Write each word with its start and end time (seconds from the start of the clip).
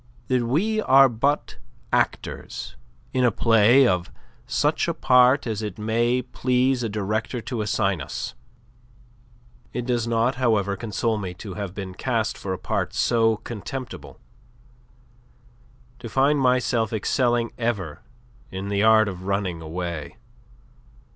that 0.29 0.41
we 0.43 0.81
are 0.81 1.07
but 1.07 1.57
actors 1.93 2.75
in 3.13 3.23
a 3.23 3.29
play 3.31 3.85
of 3.87 4.11
such 4.47 4.87
a 4.87 4.95
part 4.95 5.45
as 5.45 5.61
it 5.61 5.77
may 5.77 6.23
please 6.23 6.81
the 6.81 6.89
Director 6.89 7.39
to 7.39 7.61
assign 7.61 8.01
us. 8.01 8.33
It 9.73 9.85
does 9.85 10.07
not, 10.07 10.37
however, 10.41 10.75
console 10.75 11.19
me 11.19 11.35
to 11.35 11.53
have 11.53 11.75
been 11.75 11.93
cast 11.93 12.35
for 12.35 12.51
a 12.51 12.57
part 12.57 12.95
so 12.95 13.37
contemptible, 13.37 14.17
to 15.99 16.09
find 16.09 16.39
myself 16.39 16.91
excelling 16.91 17.51
ever 17.59 18.01
in 18.49 18.69
the 18.69 18.81
art 18.81 19.07
of 19.07 19.27
running 19.27 19.61
away. 19.61 20.17